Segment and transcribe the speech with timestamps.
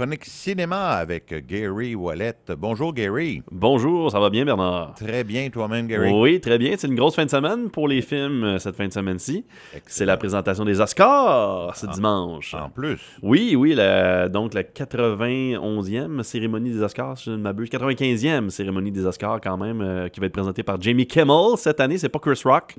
[0.00, 2.36] Chronique cinéma avec Gary Wallet.
[2.56, 3.42] Bonjour Gary.
[3.50, 4.94] Bonjour, ça va bien Bernard?
[4.94, 6.12] Très bien toi-même Gary.
[6.12, 6.74] Oui, très bien.
[6.78, 9.44] C'est une grosse fin de semaine pour les films euh, cette fin de semaine-ci.
[9.88, 11.92] C'est la présentation des Oscars ce Ah.
[11.92, 12.54] dimanche.
[12.54, 13.00] En plus.
[13.24, 17.68] Oui, oui, la- donc la 91e cérémonie des Oscars, si je ne m'abuse.
[17.68, 21.80] 95e cérémonie des Oscars quand même, euh, qui va être présentée par Jamie Kimmel cette
[21.80, 21.98] année.
[21.98, 22.76] C'est pas Chris Rock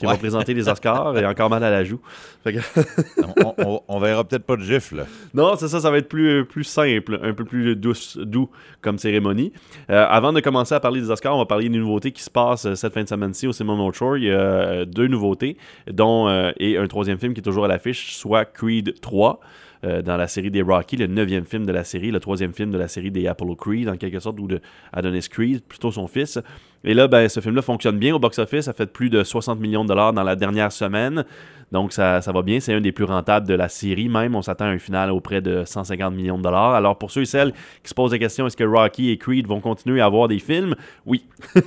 [0.00, 1.16] qui va présenter les Oscars.
[1.16, 2.00] A encore mal à la joue.
[2.44, 2.50] Que-
[3.44, 5.04] on, on- on verra peut-être pas de gifle.
[5.34, 8.48] Non, c'est ça, ça va être plus, plus simple, un peu plus douce, doux
[8.80, 9.52] comme cérémonie.
[9.90, 12.30] Euh, avant de commencer à parler des Oscars, on va parler des nouveautés qui se
[12.30, 14.16] passent euh, cette fin de semaine-ci au Simon Shore.
[14.16, 15.56] Il y a euh, deux nouveautés,
[15.90, 19.40] dont euh, et un troisième film qui est toujours à l'affiche, soit Creed 3.
[19.84, 22.70] Euh, dans la série des Rocky, le neuvième film de la série, le troisième film
[22.70, 24.60] de la série des Apollo Creed, en quelque sorte, ou de
[24.92, 26.38] Adonis Creed, plutôt son fils.
[26.84, 28.66] Et là, ben, ce film-là fonctionne bien au box-office.
[28.66, 31.24] Ça fait plus de 60 millions de dollars dans la dernière semaine.
[31.72, 32.60] Donc, ça, ça va bien.
[32.60, 34.34] C'est un des plus rentables de la série, même.
[34.34, 36.74] On s'attend à un final auprès de 150 millions de dollars.
[36.74, 37.52] Alors, pour ceux et celles
[37.82, 40.38] qui se posent la question, est-ce que Rocky et Creed vont continuer à avoir des
[40.38, 40.74] films?
[41.06, 41.24] Oui.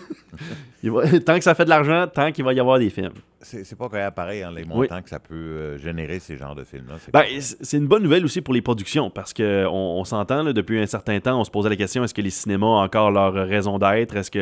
[0.83, 3.14] Va- tant que ça fait de l'argent, tant qu'il va y avoir des films.
[3.39, 6.38] C'est c'est pas quand même pareil, hein, les montants que ça peut euh, générer ces
[6.38, 6.95] genres de films-là.
[6.99, 10.44] C'est Ben, c'est une bonne nouvelle aussi pour les productions parce que on, on s'entend
[10.45, 13.11] depuis un certain temps, on se posait la question est-ce que les cinémas ont encore
[13.11, 14.16] leur raison d'être?
[14.16, 14.39] Est-ce que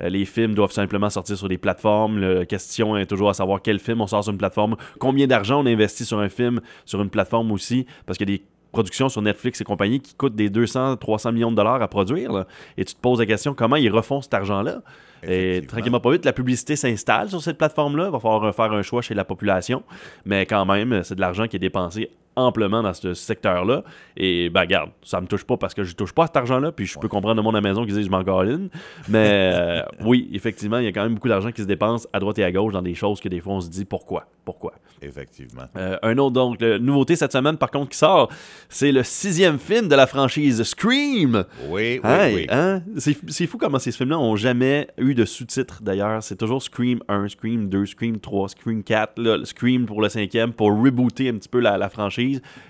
[0.00, 2.18] euh, les films doivent simplement sortir sur des plateformes?
[2.20, 5.60] La question est toujours à savoir quel film on sort sur une plateforme, combien d'argent
[5.62, 9.08] on investit sur un film sur une plateforme aussi, parce qu'il y a des productions
[9.10, 12.32] sur Netflix et compagnie qui coûtent des 200, 300 millions de dollars à produire.
[12.32, 12.46] là.
[12.78, 14.82] et tu te poses la question comment ils refont cet argent-là?
[15.26, 18.06] Et tranquillement pas vite, la publicité s'installe sur cette plateforme-là.
[18.06, 19.82] Il va falloir faire un choix chez la population.
[20.24, 23.84] Mais quand même, c'est de l'argent qui est dépensé amplement dans ce secteur-là.
[24.16, 26.72] Et ben regarde, ça me touche pas parce que je touche pas à cet argent-là,
[26.72, 28.68] puis je peux comprendre le monde à la maison qui dit je m'en galine.
[29.08, 32.18] Mais euh, oui, effectivement, il y a quand même beaucoup d'argent qui se dépense à
[32.20, 34.74] droite et à gauche dans des choses que des fois on se dit pourquoi Pourquoi
[35.02, 35.64] Effectivement.
[35.76, 38.30] euh, un autre, donc, nouveauté cette semaine, par contre, qui sort,
[38.68, 41.44] c'est le sixième film de la franchise Scream.
[41.68, 42.46] Oui, oui, Hey, oui.
[42.50, 42.82] hein?
[42.96, 46.22] C'est fou comment ces films-là ont jamais eu de sous-titres d'ailleurs.
[46.22, 50.08] C'est toujours Scream 1, Scream 2, Scream 3, Scream 4, là, le Scream pour le
[50.08, 52.23] cinquième, pour rebooter un petit peu la, la franchise.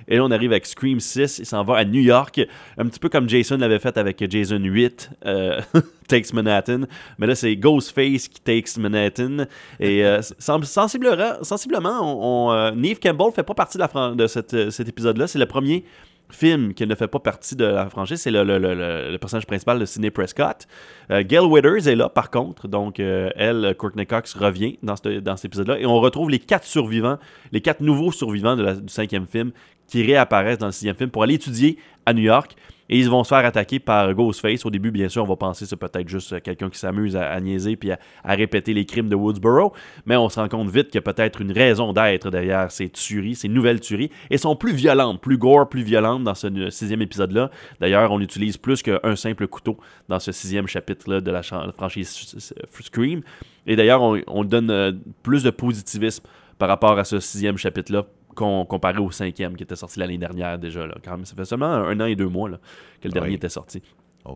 [0.09, 2.41] Et là, on arrive avec Scream 6, il s'en va à New York,
[2.78, 5.60] un petit peu comme Jason l'avait fait avec Jason 8, euh,
[6.09, 6.82] Takes Manhattan.
[7.19, 9.47] Mais là, c'est Ghostface qui takes Manhattan.
[9.81, 14.88] Et euh, sensiblement, sensiblement on, on, euh, Neve Campbell fait pas partie de, de cet
[14.88, 15.26] épisode-là.
[15.26, 15.84] C'est le premier
[16.31, 18.75] film qui ne fait pas partie de la franchise, c'est le, le- le-
[19.11, 20.67] le- personnage principal de Sidney Prescott.
[21.11, 22.67] Euh, Gail Withers est là, par contre.
[22.67, 25.79] Donc, euh, elle, Courtney Cox, revient dans, dans cet épisode-là.
[25.79, 27.19] Et on retrouve les quatre survivants,
[27.53, 29.53] les quatre nouveaux survivants de la- du cinquième film
[29.87, 32.57] qui réapparaissent dans le sixième film pour aller étudier à New York.
[32.89, 34.65] Et ils vont se faire attaquer par Ghostface.
[34.67, 37.17] Au début, bien sûr, on va penser que c'est peut-être juste euh, quelqu'un qui s'amuse
[37.17, 39.72] à, niaiser puis à, répéter les crimes de Woodsboro.
[40.06, 42.91] Mais on se rend compte vite qu'il y a peut-être une raison d'être derrière ces
[42.91, 44.11] tueries, ces nouvelles tueries.
[44.31, 47.50] Et sont plus violentes, plus gore, plus violentes dans ce sixième épisode-là.
[47.81, 49.78] D'ailleurs, on utilise plus qu'un simple couteau
[50.09, 52.37] dans ce sixième chapitre-là de la franchise
[52.81, 53.22] Scream.
[53.66, 56.25] Et d'ailleurs, on, on donne euh, plus de positivisme
[56.59, 60.87] par rapport à ce sixième chapitre-là comparé au cinquième qui était sorti l'année dernière déjà.
[60.87, 60.95] Là.
[61.05, 62.59] Quand même, ça fait seulement un, an et deux mois là,
[63.00, 63.34] que le dernier Oui.
[63.34, 63.83] était sorti.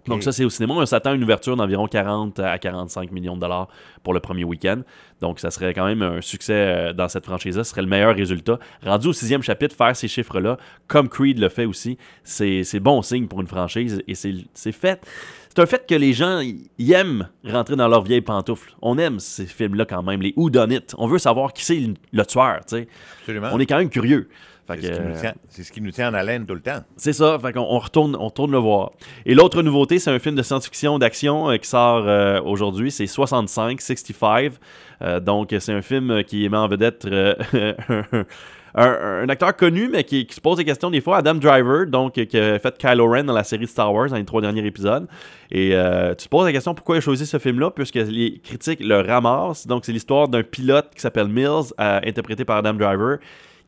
[0.07, 0.75] Donc ça, c'est au cinéma.
[0.75, 3.69] On s'attend à une ouverture d'environ 40 à 45 millions de dollars
[4.03, 4.83] pour le premier week-end.
[5.23, 7.65] Donc ça serait quand même un succès euh, dans cette franchise-là.
[7.65, 8.59] Ce serait le meilleur résultat.
[8.85, 13.29] Rendu au sixième chapitre, faire ces chiffres-là, comme Creed le fait aussi, c'est bon signe
[13.29, 14.03] pour une franchise.
[14.07, 15.01] Et c'est fait...
[15.49, 16.41] C'est un fait que les gens
[16.79, 18.75] aiment rentrer dans leurs vieilles pantoufles.
[18.83, 20.81] On aime ces films-là quand même, les whodunit.
[20.97, 21.81] On veut savoir qui c'est
[22.13, 22.89] le, tueur, tu sais.
[23.21, 23.49] Absolument.
[23.53, 24.29] On est quand même curieux.
[24.67, 26.45] Fait C'est que, ce, qui nous euh, tient- c'est ce qui nous tient en haleine
[26.45, 26.81] tout le temps.
[26.99, 28.93] c'est ça, fait on retourne, on retourne le voir.
[29.25, 33.07] Et l'autre nouveauté, c'est un film de science-fiction d'action euh, qui sort euh, aujourd'hui, c'est
[33.07, 34.53] 65, 65.
[35.01, 37.07] Euh, donc c'est un film qui met en vedette
[38.75, 42.39] un, acteur connu, mais qui, se pose des questions des fois, Adam Driver, donc qui
[42.39, 45.07] a fait Kylo Ren dans la série Star Wars dans les trois derniers épisodes.
[45.51, 48.41] Et euh, tu te poses la question pourquoi il a choisi ce film-là, puisque les
[48.43, 49.67] critiques le ramassent.
[49.67, 53.19] Donc c'est l'histoire d'un pilote qui s'appelle Mills, euh, interprété par Adam Driver,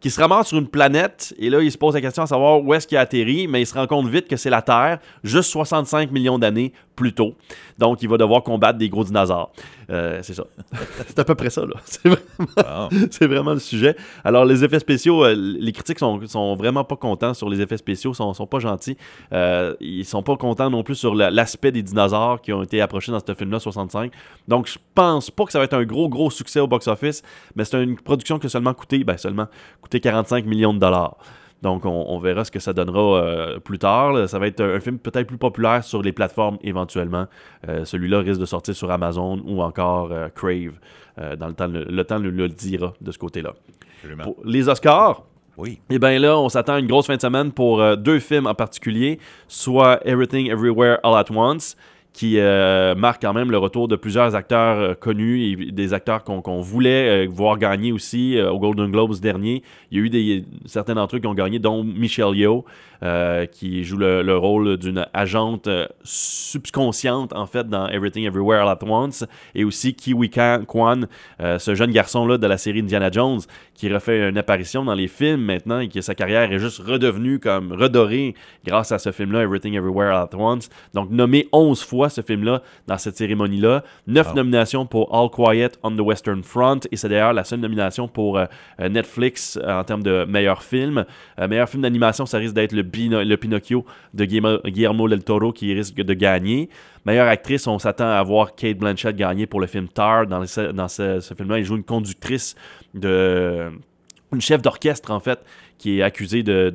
[0.00, 2.62] qui se ramasse sur une planète et là, il se pose la question à savoir
[2.62, 4.98] où est-ce qu'il a atterri, mais il se rend compte vite que c'est la Terre,
[5.22, 7.34] juste 65 millions d'années plus tôt.
[7.78, 9.52] Donc, il va devoir combattre des gros dinosaures.
[9.90, 10.44] Euh, c'est ça.
[11.06, 11.80] c'est à peu près ça, là.
[13.10, 13.96] C'est vraiment, le sujet.
[14.22, 17.78] Alors, les effets spéciaux, euh, les critiques sont, sont vraiment pas contents sur les effets
[17.78, 18.98] spéciaux, sont, sont pas gentils.
[19.32, 22.82] Euh, ils sont pas contents non plus sur la- l'aspect des dinosaures qui ont été
[22.82, 24.12] approchés dans ce film-là, 65.
[24.46, 27.22] Donc, je pense pas que ça va être un gros, gros succès au box-office,
[27.56, 29.46] mais c'est une production qui a seulement coûté, ben seulement,
[29.80, 31.16] coûté 45 millions de dollars.
[31.62, 34.12] Donc, on, on verra ce que ça donnera euh, plus tard.
[34.12, 34.26] là.
[34.28, 37.26] Ça va être un, un film peut-être plus populaire sur les plateformes éventuellement.
[37.68, 40.78] Euh, Celui-là risque de sortir sur Amazon ou encore euh, Crave.
[41.38, 43.52] Dans le temps, le, le temps le, le dira de ce côté-là.
[44.44, 45.22] les Oscars,
[45.58, 45.78] Oui.
[45.90, 48.54] Et bien là, on s'attend à une grosse fin de semaine pour deux films en
[48.54, 51.76] particulier, soit Everything Everywhere All at Once,
[52.12, 56.24] qui euh, marque quand même le retour de plusieurs acteurs euh, connus et des acteurs
[56.24, 59.62] qu'on voulait voir gagner aussi au Golden Globes dernier.
[59.90, 62.64] Il y a eu des, certains d'entre eux qui ont gagné, dont Michelle Yeoh,
[63.52, 65.68] qui joue le, rôle d'une agente
[66.02, 69.24] subconsciente, en fait, dans Everything Everywhere All at Once,
[69.54, 71.06] et aussi Kiwi Kwan,
[71.38, 73.40] ce jeune garçon-là de la série Indiana Jones,
[73.74, 77.38] qui refait une apparition dans les films maintenant et que sa carrière est juste redevenue
[77.38, 78.34] comme redorée
[78.64, 80.68] grâce à ce film-là, Everything Everywhere All at Once.
[80.94, 83.84] Donc, nommé 11 fois ce film-là dans cette cérémonie-là.
[84.06, 88.08] 9 nominations pour All Quiet on the Western Front et c'est d'ailleurs la seule nomination
[88.08, 88.46] pour euh,
[88.80, 91.04] euh, Netflix euh, en termes de meilleur film.
[91.38, 95.96] meilleur film d'animation, ça risque d'être le, le, Pinocchio de Guillermo del Toro qui risque
[95.96, 96.68] de gagner.
[97.04, 100.26] Meilleure actrice, on s'attend à voir Kate Blanchett gagner pour le film Tar.
[100.26, 100.44] Dans,
[100.74, 102.54] dans ce, ce film-là, elle joue une conductrice
[102.94, 103.70] de
[104.32, 105.40] une chef d'orchestre, en fait,
[105.78, 106.70] qui est accusée de,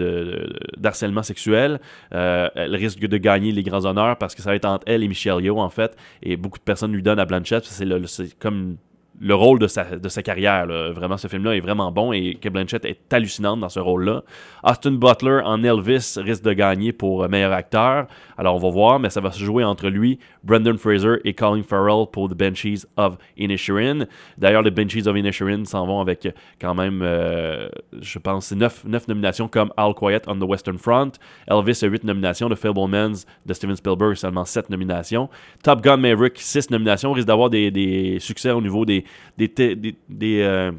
[0.78, 1.80] d'harcèlement sexuel.
[2.13, 5.04] Euh, elle risque de gagner les grands honneurs parce que ça va être entre elle
[5.04, 5.96] et Michelle Yeoh, en fait.
[6.24, 7.63] Et beaucoup de personnes lui donnent à Blanchett.
[7.66, 8.78] C'est comme
[9.20, 10.68] le rôle de sa, de sa carrière.
[10.68, 14.24] Vraiment, ce film-là est vraiment bon et Kate Blanchett est hallucinante dans ce rôle-là.
[14.64, 18.08] Austin Butler en Elvis risque de gagner pour euh, meilleur acteur.
[18.38, 21.64] Alors, on va voir, mais ça va se jouer entre lui, Brendan Fraser et Colin
[21.64, 24.06] Farrell pour The Benchies of Inisherin.
[24.38, 26.28] D'ailleurs, les Benchies of Inisherin s'en vont avec
[26.60, 27.70] quand même, euh,
[28.02, 31.14] je pense, 9, 9 nominations comme All Quiet on the Western Front.
[31.48, 32.50] Elvis a 8 nominations.
[32.50, 35.30] The Fablemans de Steven Spielberg, seulement 7 nominations.
[35.64, 37.14] Top Gun Maverick, 6 nominations.
[37.14, 39.05] risque d'avoir des, des succès au niveau des
[39.38, 39.52] des,
[40.42, 40.72] euh,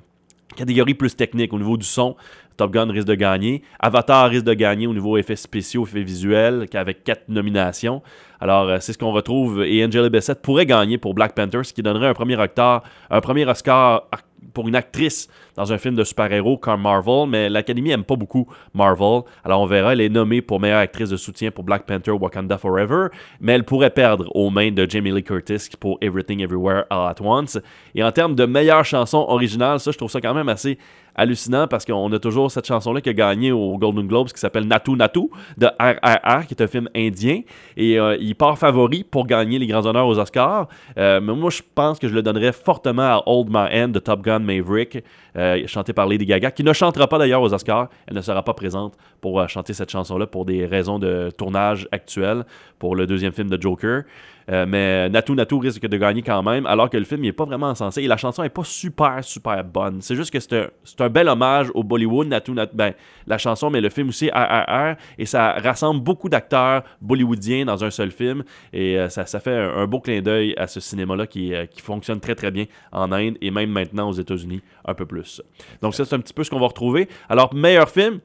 [0.56, 2.16] catégories plus techniques au niveau du son.
[2.56, 3.62] Top Gun risque de gagner.
[3.78, 8.02] Avatar risque de gagner au niveau effets spéciaux, effets visuels, avec quatre nominations.
[8.40, 9.62] Alors, euh, c'est ce qu'on retrouve.
[9.64, 13.46] Et Angela Bassett pourrait gagner pour Black Panther, ce qui donnerait un premier, un premier
[13.46, 14.08] Oscar
[14.56, 18.48] pour une actrice dans un film de super-héros comme Marvel, mais l'Académie aime pas beaucoup
[18.72, 19.20] Marvel.
[19.44, 22.56] Alors on verra, elle est nommée pour meilleure actrice de soutien pour Black Panther Wakanda
[22.56, 23.08] Forever,
[23.38, 27.20] mais elle pourrait perdre aux mains de Jamie Lee Curtis pour Everything Everywhere All at
[27.20, 27.58] Once.
[27.94, 30.78] Et en termes de meilleure chanson originale, ça je trouve ça quand même assez
[31.16, 34.66] hallucinant parce qu'on a toujours cette chanson-là qui a gagné au Golden Globes qui s'appelle
[34.66, 37.40] Natu Natu de RRR, qui est un film indien.
[37.76, 40.68] Et euh, il part favori pour gagner les grands honneurs aux Oscars.
[40.98, 43.98] Euh, mais moi, je pense que je le donnerais fortement à Old My End de
[43.98, 45.02] Top Gun Maverick,
[45.36, 47.88] euh, chanté par Lady Gaga, qui ne chantera pas d'ailleurs aux Oscars.
[48.06, 52.44] Elle ne sera pas présente pour chanter cette chanson-là pour des raisons de tournage actuel
[52.78, 54.02] pour le deuxième film de Joker.
[54.50, 57.44] Euh, mais Natu Natu risque de gagner quand même, alors que le film n'est pas
[57.44, 58.02] vraiment censé.
[58.02, 60.00] Et la chanson n'est pas super, super bonne.
[60.00, 60.68] C'est juste que c'est un,
[61.00, 62.76] un, bel hommage au Bollywood, Natu Natu.
[62.76, 62.92] Ben,
[63.26, 64.96] la chanson, mais le film aussi, RRR.
[65.18, 68.44] Et ça rassemble beaucoup d'acteurs bollywoodiens dans un seul film.
[68.72, 71.80] Et euh, ça, ça, fait un, beau clin d'œil à ce cinéma-là qui, euh, qui
[71.80, 75.42] fonctionne très, très bien en Inde et même maintenant aux États-Unis un peu plus.
[75.82, 77.08] Donc, ça, c'est un petit peu ce qu'on va retrouver.
[77.28, 78.20] Alors, meilleur film.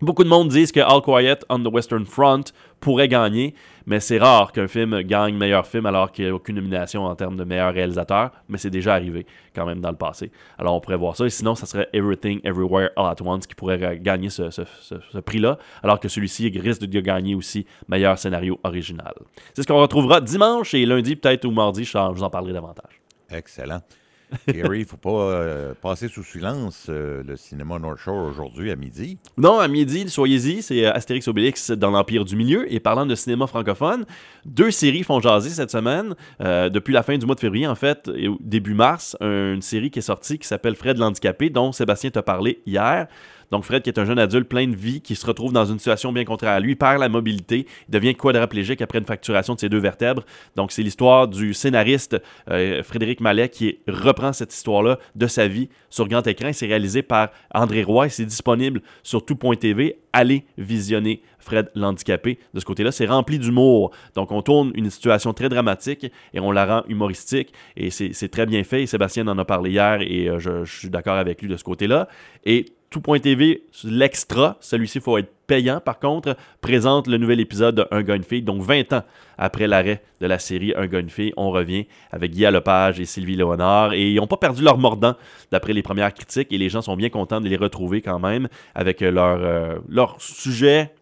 [0.00, 2.44] Beaucoup de monde disent que All Quiet on the Western Front
[2.78, 3.52] pourrait gagner,
[3.84, 7.16] mais c'est rare qu'un film gagne meilleur film alors qu'il n'y a aucune nomination en
[7.16, 10.30] termes de meilleur réalisateur, mais c'est déjà arrivé quand même dans le passé.
[10.56, 13.56] Alors on pourrait voir ça, et sinon ça serait Everything Everywhere All at Once qui
[13.56, 19.14] pourrait gagner ce, prix-là, alors que celui-ci risque de gagner aussi meilleur scénario original.
[19.52, 23.00] C'est ce qu'on retrouvera dimanche et lundi peut-être ou mardi, je vous en parlerai davantage.
[23.30, 23.80] Excellent.
[24.48, 28.70] Gary, il ne faut pas euh, passer sous silence euh, le cinéma North Shore aujourd'hui
[28.70, 29.18] à midi.
[29.36, 32.70] Non, à midi, soyez-y, c'est euh, Astérix Obélix dans l'Empire du Milieu.
[32.72, 34.04] Et parlant de cinéma francophone,
[34.44, 36.14] deux séries font jaser cette semaine.
[36.40, 39.98] depuis la fin du mois de février, en fait, et début mars, une série qui
[39.98, 43.08] est sortie qui s'appelle Fred l'handicapé, dont Sébastien t'a parlé hier.
[43.50, 45.78] Donc Fred, qui est un jeune adulte plein de vie, qui se retrouve dans une
[45.78, 49.60] situation bien contraire à lui, perd la mobilité, il devient quadraplégique après une fracturation de
[49.60, 50.24] ses deux vertèbres.
[50.56, 52.16] Donc c'est l'histoire du scénariste
[52.50, 56.50] euh, Frédéric Mallet qui reprend cette histoire-là de sa vie sur grand écran.
[56.52, 59.98] C'est réalisé par André Roy et c'est disponible sur tout.tv.
[60.12, 62.38] Allez visionner Fred l'handicapé.
[62.54, 63.92] De ce côté-là, c'est rempli d'humour.
[64.14, 67.52] Donc, on tourne une situation très dramatique et on la rend humoristique.
[67.76, 68.86] Et c'est très bien fait.
[68.86, 71.64] Sébastien en a parlé hier et euh, je, je, suis d'accord avec lui de ce
[71.64, 72.08] côté-là.
[72.44, 77.86] Et tout.tv, l'extra, celui-ci, il faut être payant par contre, présente le nouvel épisode de
[77.90, 78.42] Un gars, une fille.
[78.42, 79.02] Donc 20 ans
[79.36, 83.04] après l'arrêt de la série Un gars, une fille, on revient avec Guy Lepage et
[83.04, 83.94] Sylvie Léonard.
[83.94, 85.16] Et ils n'ont pas perdu leur mordant
[85.50, 88.48] d'après les premières critiques et les gens sont bien contents de les retrouver quand même
[88.74, 90.92] avec leur, euh, leur sujet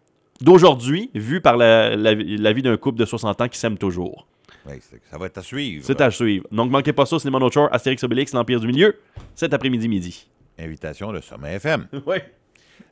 [0.41, 2.13] d'aujourd'hui vu par la,
[2.53, 4.27] vie d'un couple de 60 ans qui s'aime toujours.
[4.65, 5.83] ça va être à suivre.
[5.85, 6.45] C'est à suivre.
[6.51, 8.95] Donc, manquez pas ça Cinéma No Shore, Astérix Obélix, l'Empire du Milieu,
[9.35, 10.27] cet après-midi midi
[10.59, 11.87] invitation de Sommet FM.
[12.05, 12.17] oui.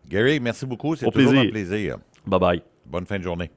[0.08, 0.96] Gary, merci beaucoup.
[0.96, 1.98] C'est toujours un plaisir.
[2.26, 2.64] Bye bye.
[2.86, 3.52] Bonne fin de journée.